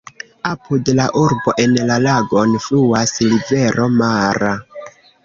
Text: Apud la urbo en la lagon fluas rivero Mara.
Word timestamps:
Apud 0.51 0.87
la 0.99 1.03
urbo 1.23 1.53
en 1.63 1.75
la 1.89 1.97
lagon 2.05 2.55
fluas 2.69 3.13
rivero 3.35 3.87
Mara. 3.99 4.55